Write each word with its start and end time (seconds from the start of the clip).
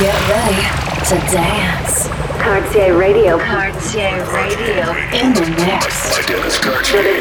Get 0.00 0.16
ready 0.30 0.62
to 1.10 1.16
dance. 1.30 2.08
Cartier 2.40 2.96
Radio. 2.96 3.36
Cartier 3.38 4.24
Radio. 4.32 4.96
In 5.12 5.34
the 5.34 5.44
mix. 5.60 6.16
By 6.16 6.22
Dennis 6.26 6.58
Cartier. 6.58 7.02
Go 7.02 7.02
to 7.02 7.12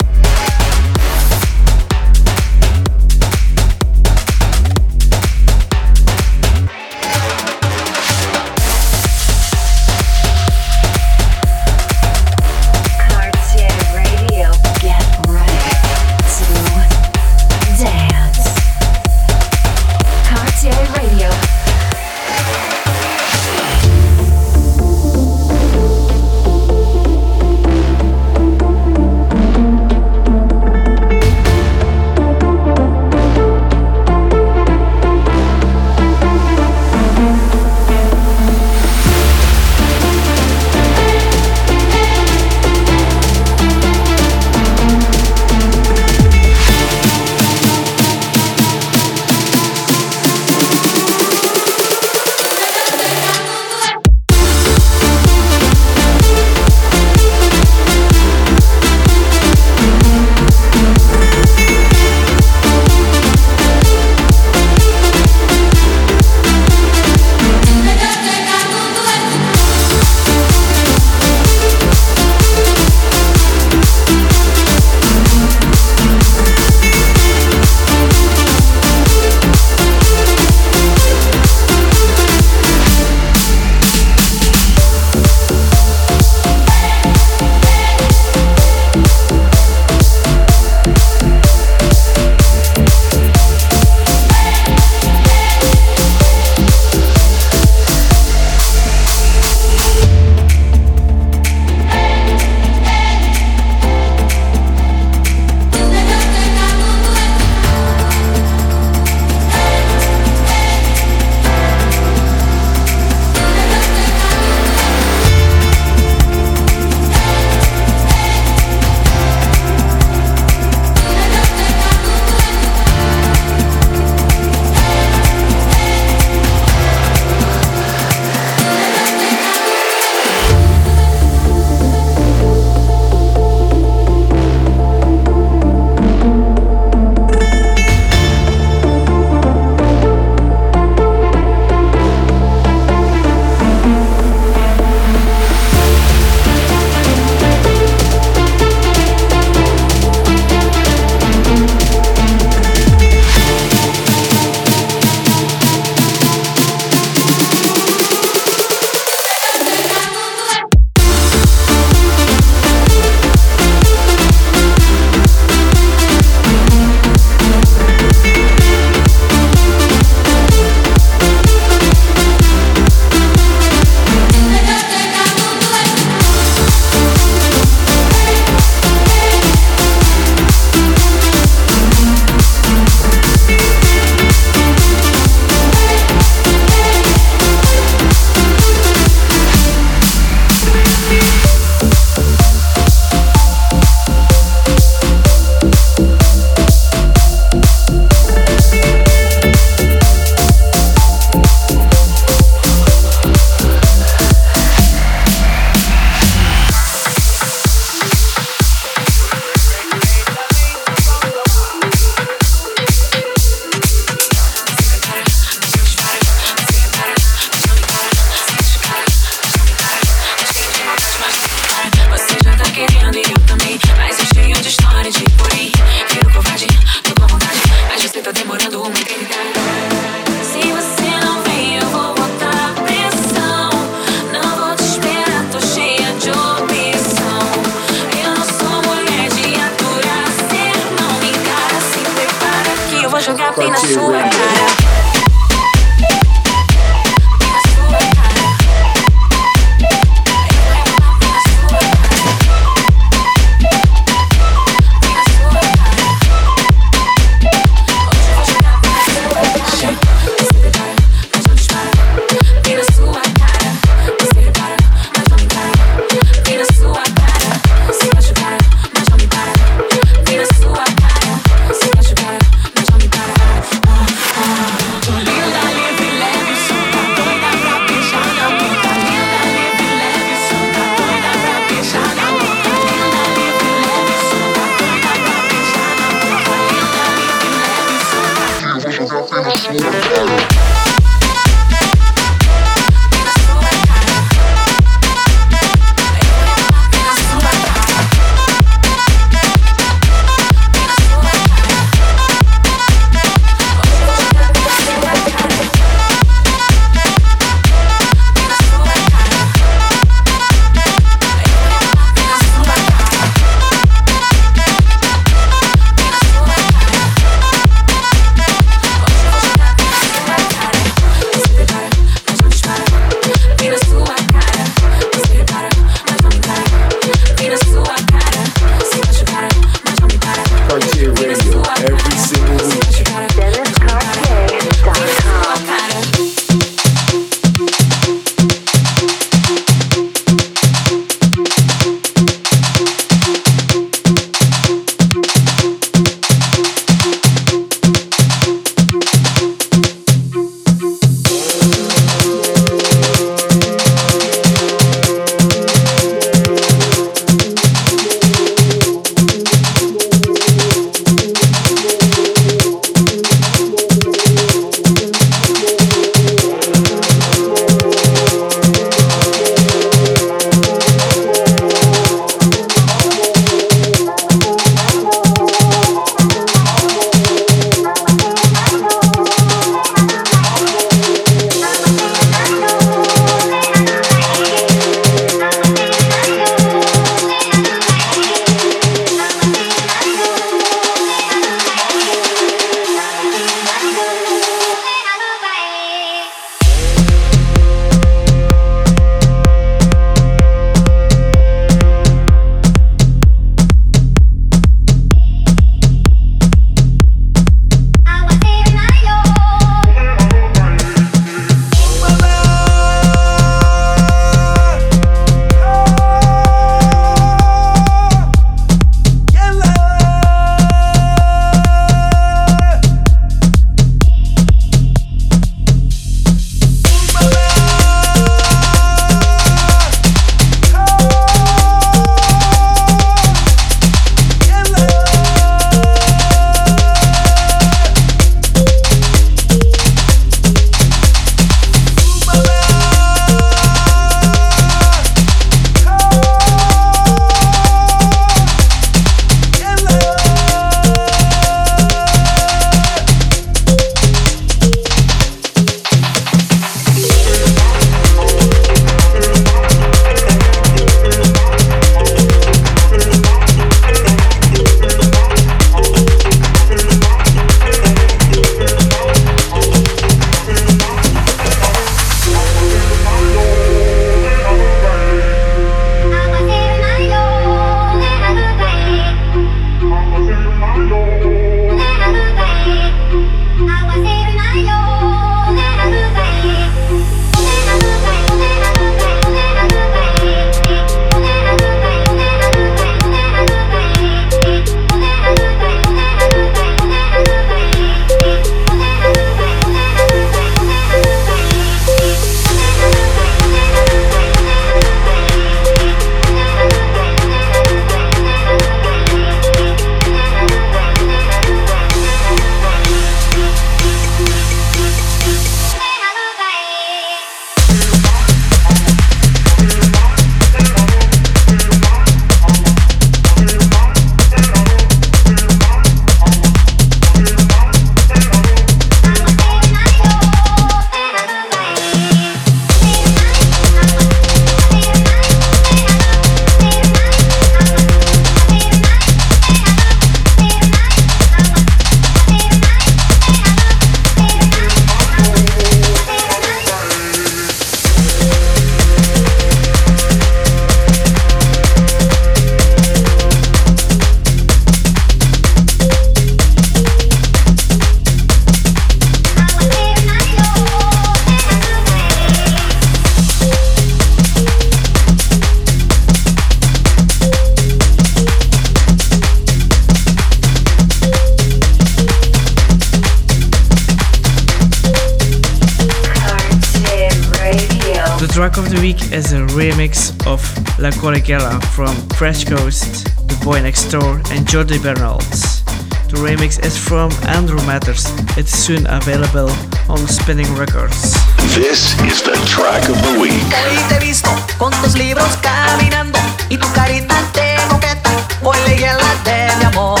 Of 580.88 581.28
La 581.28 581.60
from 581.76 581.94
Fresh 582.16 582.46
Coast, 582.46 583.04
The 583.28 583.38
Boy 583.44 583.60
Next 583.60 583.90
Door, 583.90 584.22
and 584.32 584.46
Jordi 584.48 584.82
Bernals. 584.82 585.62
The 586.08 586.16
remix 586.16 586.64
is 586.64 586.78
from 586.78 587.12
Andrew 587.28 587.60
Matters. 587.66 588.06
It's 588.38 588.52
soon 588.52 588.86
available 588.86 589.50
on 589.90 589.98
Spinnin' 590.08 590.48
Records. 590.56 591.12
This 591.54 591.92
is 592.08 592.22
the 592.22 592.32
track 592.48 592.88
of 592.88 592.96
the 593.02 593.20
week. 593.20 593.36
Hoy 593.52 593.76
te 593.90 593.96
he 593.96 594.00
visto 594.00 594.30
con 594.56 594.72
tus 594.80 594.96
libros 594.96 595.28
caminando 595.42 596.18
y 596.48 596.56
tu 596.56 596.66
carita 596.72 597.14
de 597.34 597.58
moqueta. 597.70 598.10
Hoy 598.42 598.56
leí 598.66 598.80
la 598.80 599.14
de 599.24 599.56
mi 599.58 599.64
amor. 599.64 600.00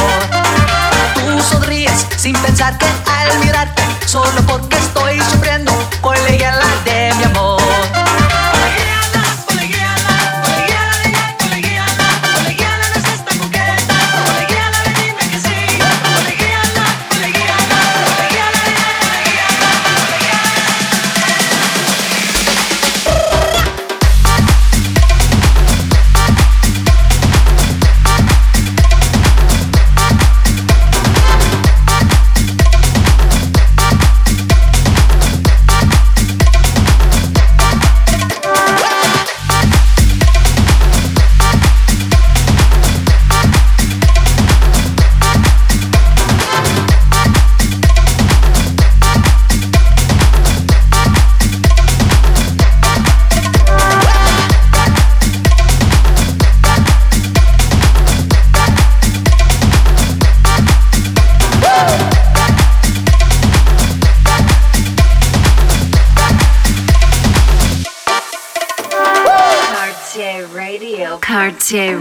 Tú 1.16 1.42
sonríes 1.42 2.06
sin 2.16 2.34
pensar 2.36 2.78
que 2.78 2.86
al 2.86 3.38
mirarte, 3.40 3.82
solo 4.06 4.40
porque 4.46 4.77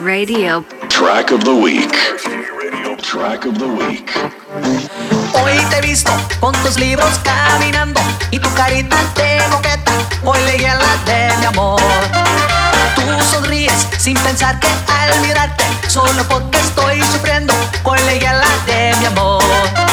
Radio. 0.03 0.63
Track 0.89 1.31
of 1.31 1.43
the 1.43 1.55
week. 1.55 1.91
Track 3.01 3.45
of 3.45 3.57
the 3.57 3.67
week. 3.67 4.12
Hoy 5.33 5.57
te 5.69 5.77
he 5.77 5.81
visto 5.81 6.12
con 6.39 6.53
tus 6.63 6.77
libros 6.77 7.19
caminando 7.23 7.99
y 8.31 8.39
tu 8.39 8.53
carita 8.53 8.95
de 9.15 9.41
moqueta. 9.49 9.91
Hoy 10.23 10.39
leí 10.45 10.62
la 10.62 10.95
de 11.05 11.38
mi 11.38 11.45
amor. 11.45 11.81
Tú 12.95 13.01
sonríes 13.31 13.88
sin 13.97 14.17
pensar 14.17 14.60
que 14.60 14.67
al 14.67 15.21
mirarte, 15.21 15.63
solo 15.88 16.23
porque 16.29 16.60
estoy 16.60 17.01
sufriendo, 17.03 17.53
hoy 17.83 17.99
leí 18.07 18.19
la 18.19 18.65
de 18.65 18.95
mi 18.99 19.05
amor. 19.05 19.87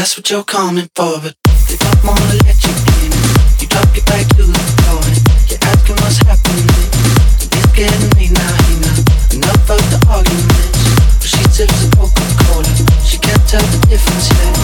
That's 0.00 0.16
what 0.16 0.30
you're 0.30 0.44
coming 0.44 0.88
for, 0.96 1.20
but 1.20 1.36
they 1.68 1.76
don't 1.76 2.00
wanna 2.02 2.40
let 2.48 2.56
you 2.64 2.72
in. 2.72 3.12
You 3.60 3.68
drop 3.68 3.84
your 3.92 4.00
back 4.08 4.24
to 4.32 4.48
the 4.48 4.56
floor 4.80 5.04
you're 5.44 5.60
asking 5.60 5.96
what's 6.00 6.16
happening. 6.24 6.64
It's 7.36 7.68
getting 7.76 8.08
late 8.16 8.32
now, 8.32 8.48
hey 8.64 8.80
now. 8.80 8.96
Enough 9.36 9.68
of 9.68 9.76
the 9.92 10.00
arguments. 10.08 10.88
But 11.20 11.28
she 11.28 11.44
sips 11.52 11.84
the 11.84 11.92
Coca-Cola. 12.00 12.72
She 13.04 13.20
can't 13.20 13.44
tell 13.44 13.60
the 13.60 13.76
difference 13.92 14.32
yet. 14.32 14.56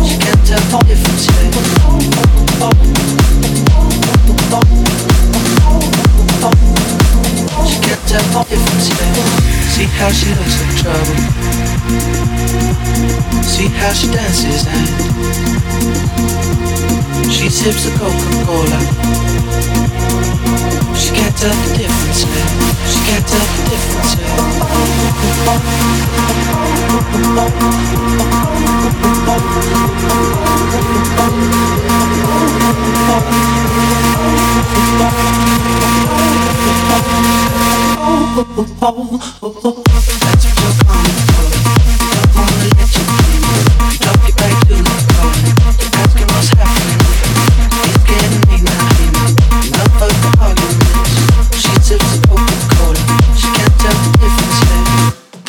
She 0.00 0.16
can't 0.16 0.40
tell 0.48 0.64
the 0.64 0.80
difference 0.88 1.28
yet. 1.28 1.36
Yet. 8.16 9.28
See 9.74 9.84
how 9.98 10.10
she 10.10 10.28
looks 10.34 10.56
like 10.60 10.76
trouble. 10.80 11.16
See 13.42 13.68
how 13.68 13.92
she 13.92 14.06
dances 14.10 14.66
and 14.66 14.88
she 17.30 17.48
sips 17.48 17.86
a 17.86 17.90
Coca-Cola. 17.98 18.80
She 20.96 21.10
can't 21.14 21.36
tell 21.36 21.54
the 21.54 21.76
difference 21.76 22.24
yet. 22.24 22.48
She 22.90 23.00
can't 23.06 23.26
tell 23.26 23.46
the 23.56 23.62
difference 23.70 24.14
in. 37.62 37.65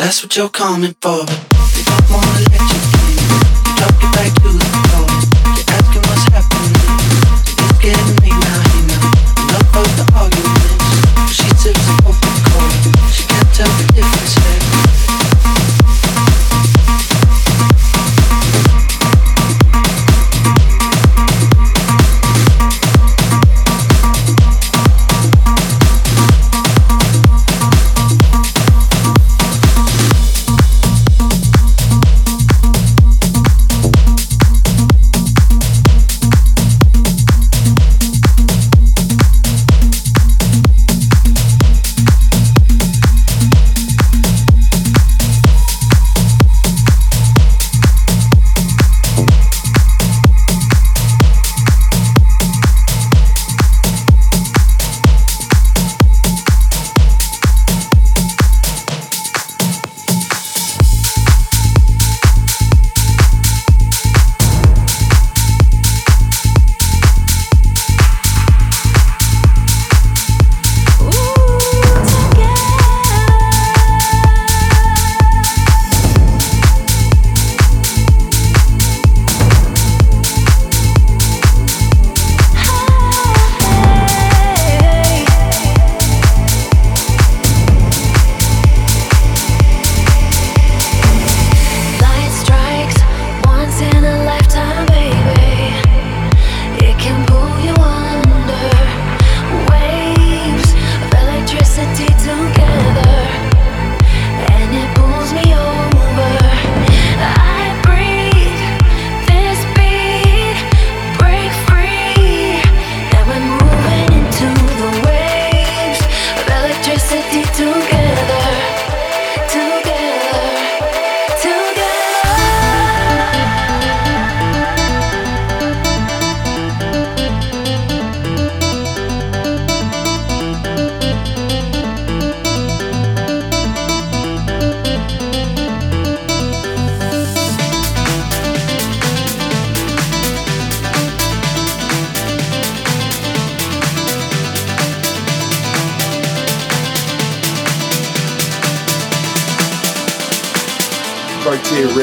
That's 0.08 0.24
what 0.24 0.38
you're 0.38 0.50
coming 0.50 0.96
for, 1.02 1.26
they 1.26 1.84
don't 1.84 2.10
wanna 2.10 2.40
let 2.50 2.62
you 2.62 2.80
in. 2.98 3.18
You 3.66 3.76
drop 3.76 4.02
your 4.02 4.12
back 4.14 4.34
to 4.42 4.67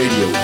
Radio. 0.05 0.44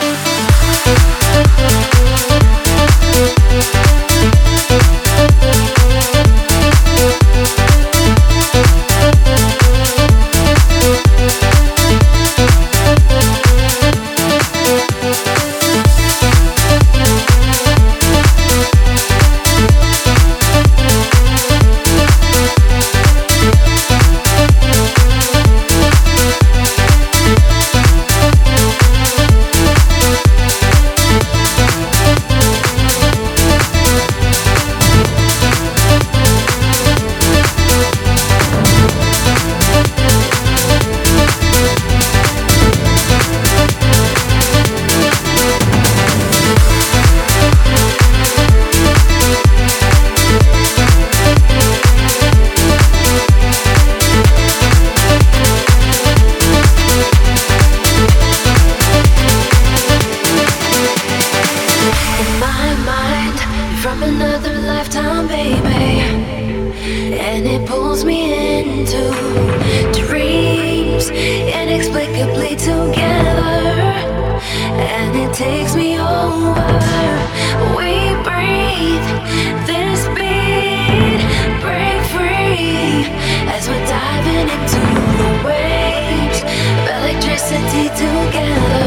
Together, 87.50 88.86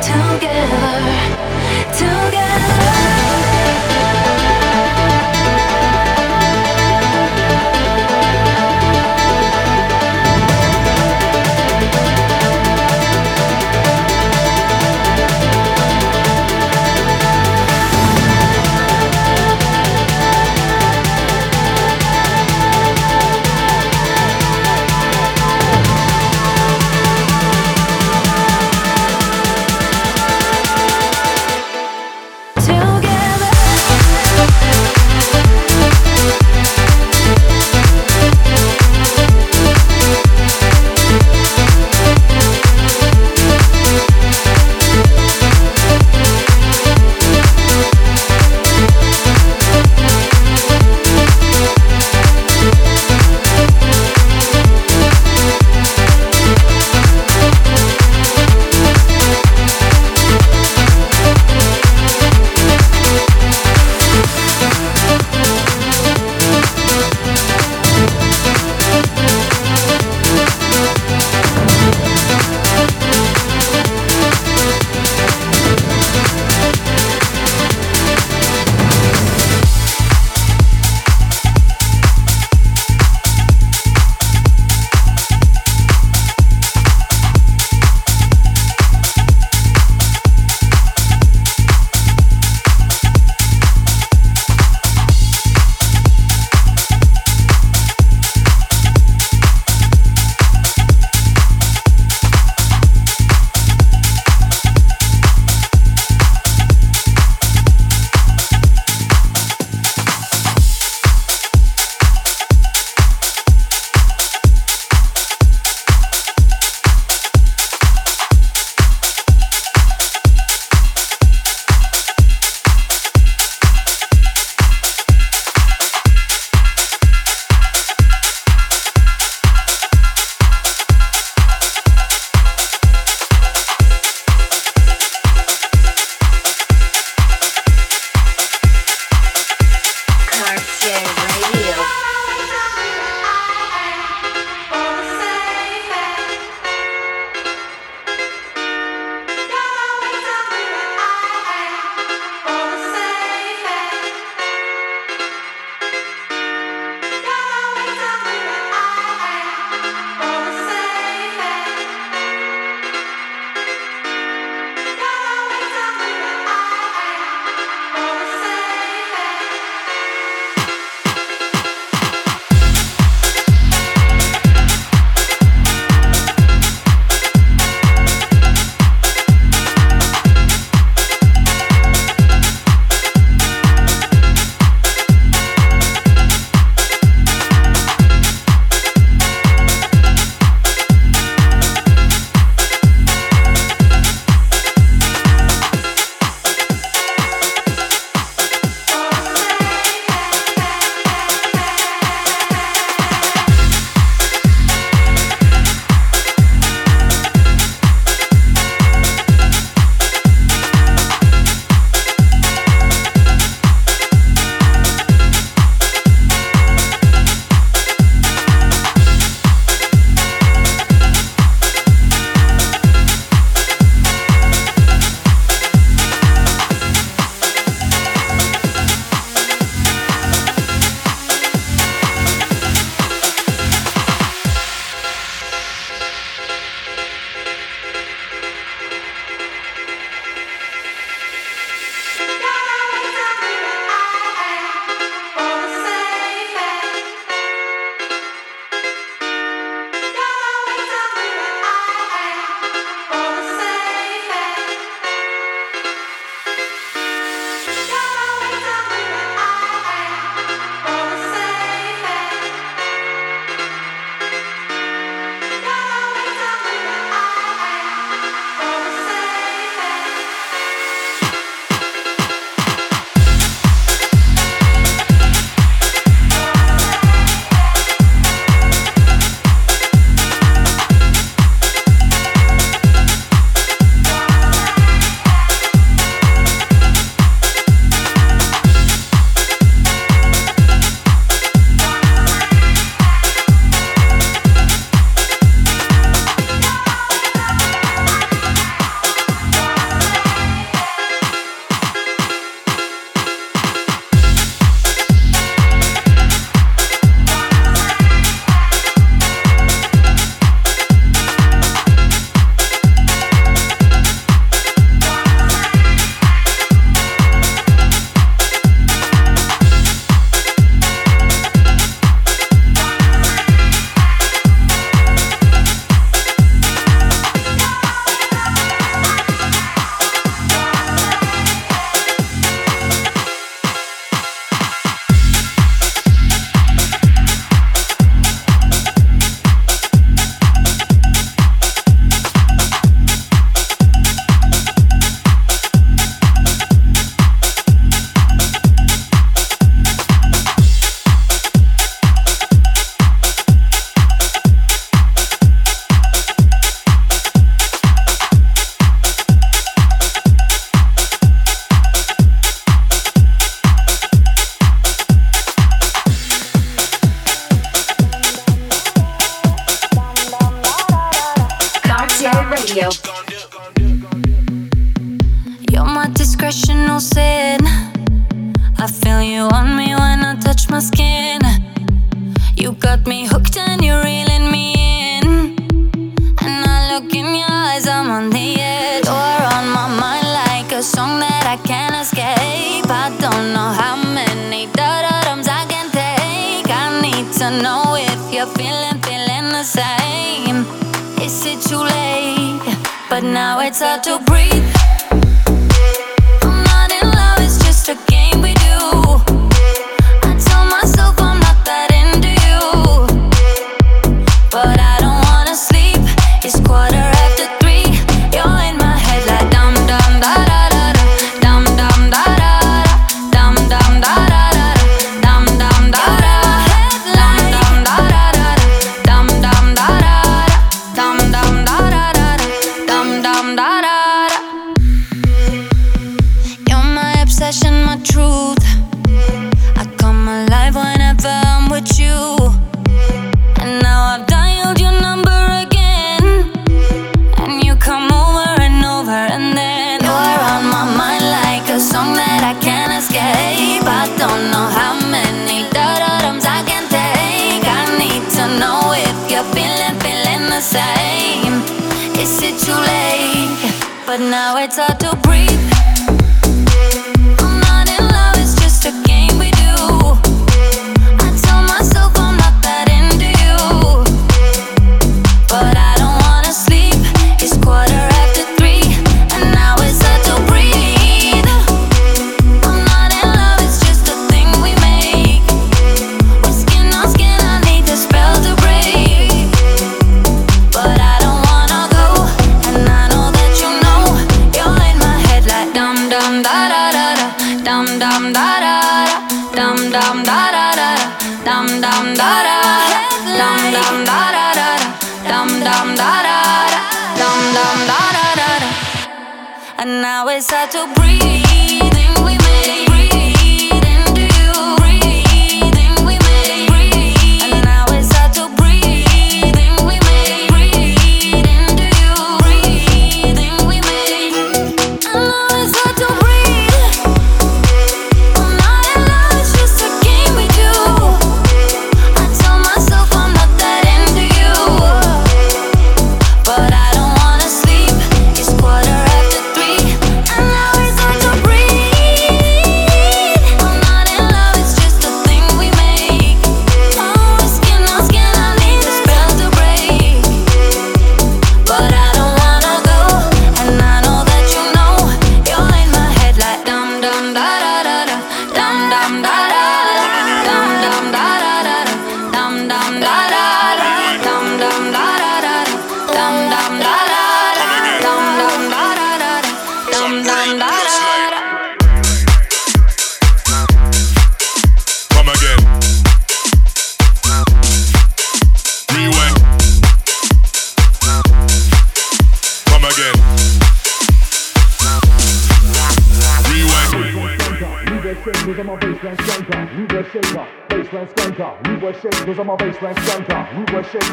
together. 0.00 1.35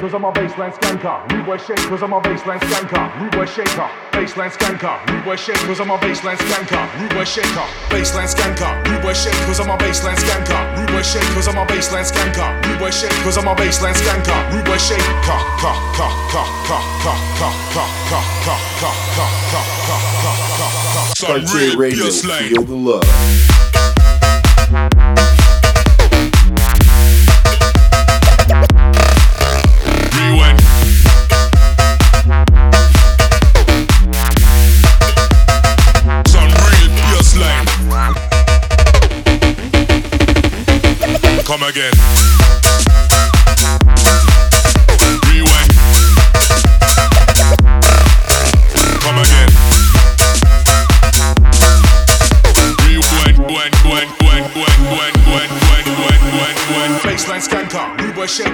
cause 0.04 0.14
I'm 0.14 0.26
a 0.26 0.32
bassline 0.34 0.74
skanker. 0.76 1.16
We 1.32 1.40
were 1.48 1.58
shake 1.58 1.80
cause 1.88 2.04
I'm 2.04 2.12
a 2.12 2.20
bassline 2.20 2.60
skanker. 2.60 3.04
We 3.22 3.38
were 3.40 3.48
shaker. 3.48 3.88
Bassline 4.12 4.52
skanker. 4.52 5.00
We 5.08 5.16
were 5.26 5.38
shake 5.38 5.64
cause 5.64 5.80
I'm 5.80 5.92
a 5.92 5.98
bassline 5.98 6.36
skanker. 6.36 6.84
We 7.00 7.08
were 7.16 7.26
shaker. 7.26 7.68
Bassline 7.88 8.28
skanker. 8.28 8.72
We 8.90 9.00
were 9.00 9.16
shake 9.16 9.40
cause 9.48 9.62
I'm 9.62 9.70
a 9.70 9.78
bassline 9.78 10.20
skanker. 10.20 10.60
We 10.76 10.84
were 10.94 11.04
shake 11.04 11.24
cause 11.32 11.48
I'm 11.48 11.58
a 11.58 11.66
bassline 11.66 12.04
skanker. 12.04 12.50
We 12.68 12.76
were 12.84 12.92
shake 12.92 13.16
cause 13.24 13.38
I'm 13.38 13.48
a 13.48 13.56
bassline 13.56 13.96
skanker. 13.96 14.40
We 14.52 14.60
were 14.70 14.78
shake. 14.78 15.08
Ka 15.24 15.40
ka 15.64 15.72
ka 15.96 16.08
ka 16.34 16.44
ka 16.68 16.80
ka 17.00 17.16
ka 17.40 17.48
ka 17.72 17.72
ka 17.72 17.88
ka 18.12 18.20
ka 18.44 18.60
ka 18.60 18.60
ka 18.84 18.92
ka 18.92 19.32
ka 19.32 19.64
ka 19.88 20.02
ka 20.04 20.36
ka 20.36 20.68
ka 23.08 23.63
again. 41.70 42.23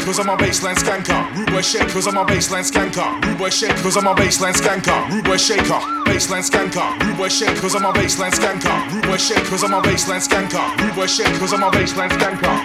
cause 0.09 0.17
I'm 0.17 0.29
a 0.29 0.35
bassline 0.35 0.73
skanker. 0.73 1.21
Rude 1.37 1.63
shake 1.63 1.87
cause 1.89 2.07
I'm 2.07 2.17
a 2.17 2.25
bassline 2.25 2.65
skanker. 2.65 3.39
Rude 3.39 3.53
shake 3.53 3.75
cause 3.77 3.95
I'm 3.95 4.07
a 4.07 4.15
bassline 4.15 4.55
skanker. 4.57 4.97
Rude 5.13 5.39
shaker. 5.39 5.79
Bassline 6.09 6.41
skanker. 6.41 6.89
Rude 7.05 7.31
shake 7.31 7.55
cause 7.61 7.75
I'm 7.75 7.85
a 7.85 7.93
bassline 7.93 8.33
skanker. 8.33 8.73
Rude 8.89 9.19
shake 9.19 9.45
cause 9.45 9.63
I'm 9.63 9.73
a 9.73 9.81
bassline 9.81 10.21
skanker. 10.25 10.65
Rude 10.81 11.09
shake 11.09 11.37
cause 11.37 11.53
I'm 11.53 11.61
a 11.61 11.69
bassline 11.69 12.09
skanker. 12.09 12.55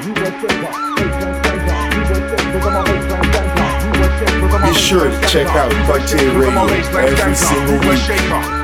Be 4.64 4.72
sure 4.72 5.10
to 5.10 5.28
check 5.28 5.46
out 5.48 5.70
Cartieradio 5.84 6.64
every 6.96 7.34
single 7.34 7.78
week. 7.90 8.00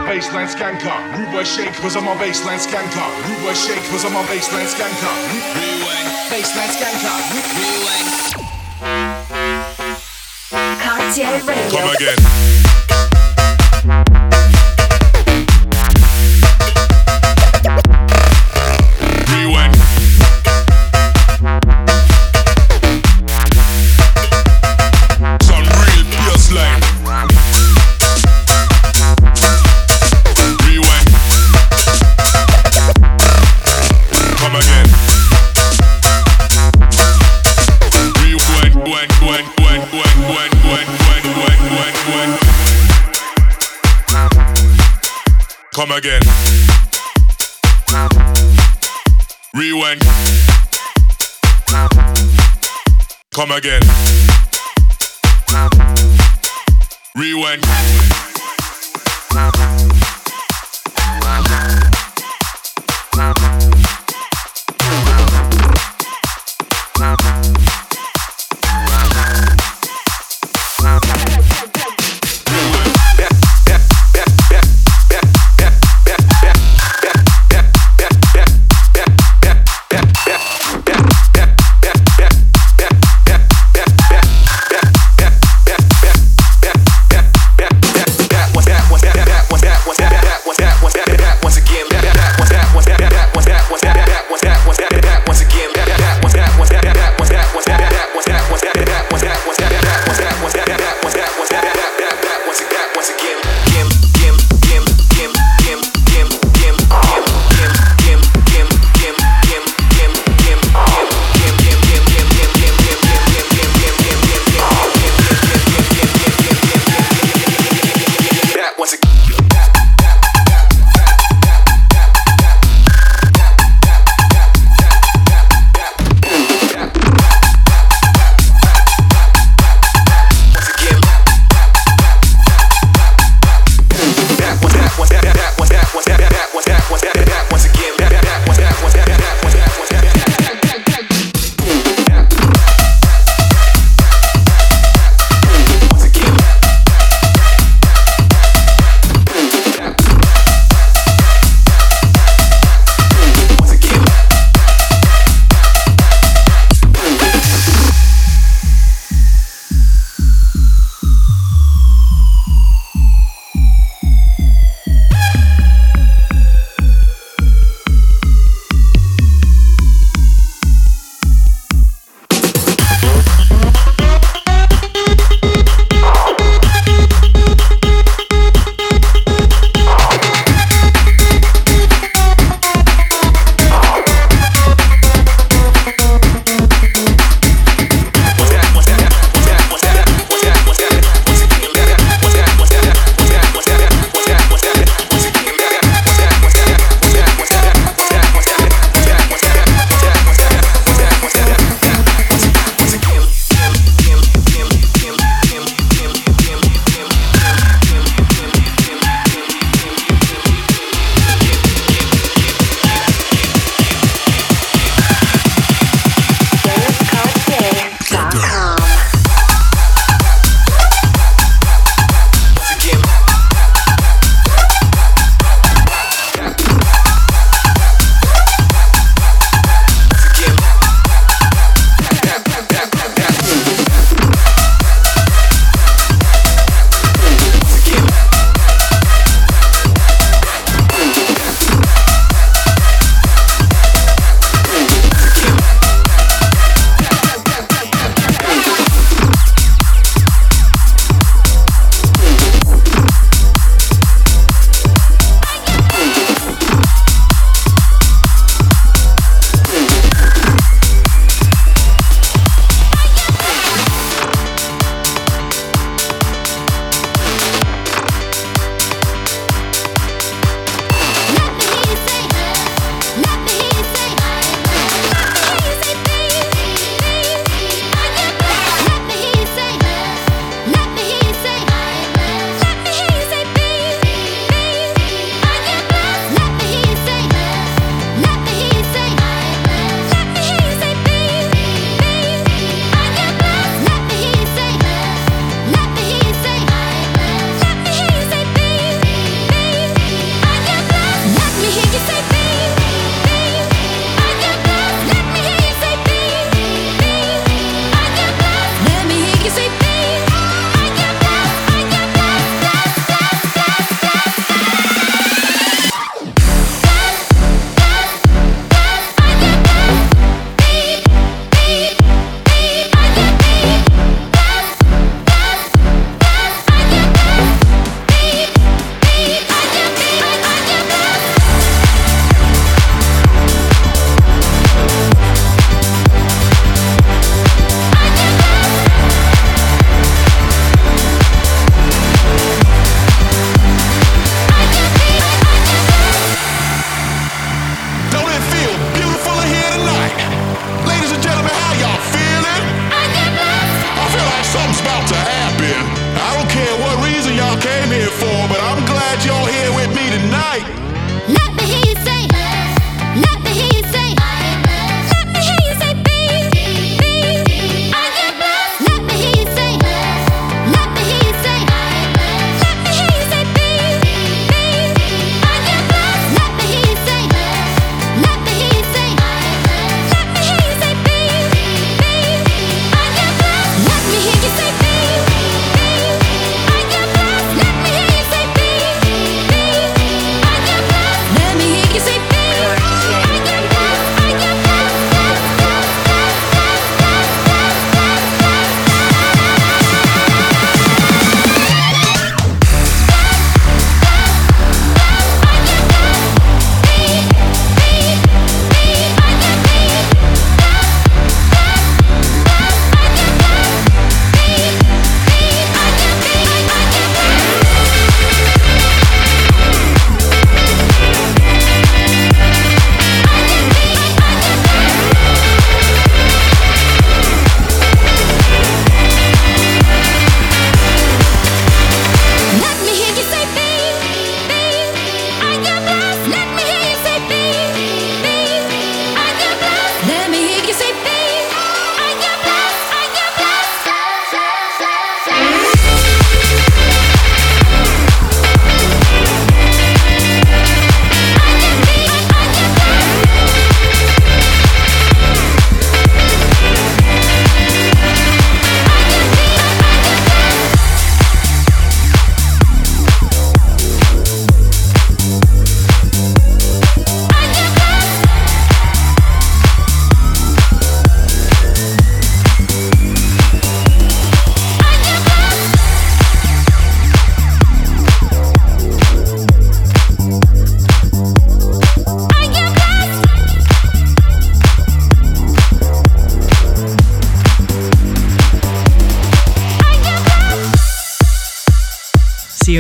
Bassline 0.09 0.49
skanker, 0.49 0.97
Ruba 1.18 1.45
shake 1.45 1.74
cause 1.74 1.97
I'm 1.97 2.09
a 2.09 2.14
bassline 2.16 2.59
skanker. 2.59 3.09
Ruba 3.28 3.55
shake 3.55 3.85
cause 3.91 4.07
I'm 4.07 4.16
a 4.16 4.22
bassline 4.24 4.72
skanker. 4.72 5.12
Rewind. 5.37 6.09
Bassline 6.33 6.72
skanker. 6.72 7.16
Rewind. 7.61 8.39
Come 11.12 11.90
again. 11.96 12.59
Come 45.81 45.93
again. 45.93 46.20
Rewind. 49.55 50.03
Come 53.33 53.51
again. 53.53 53.81
Rewind. 57.16 57.64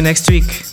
You 0.00 0.04
next 0.04 0.30
week. 0.30 0.69